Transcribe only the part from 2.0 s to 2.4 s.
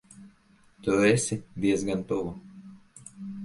tuvu.